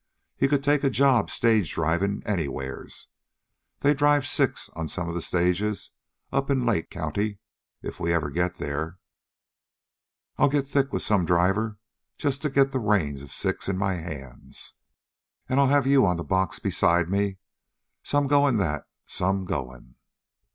[0.35, 3.09] He could take a job stage drivin' anywheres.
[3.81, 5.91] They drive six on some of the stages
[6.31, 7.37] up in Lake County.
[7.83, 8.97] If we ever get there,
[10.39, 11.77] I'll get thick with some driver,
[12.17, 14.73] just to get the reins of six in my hands.
[15.47, 17.37] An' I'll have you on the box beside me.
[18.01, 18.87] Some goin' that!
[19.05, 19.97] Some goin'!"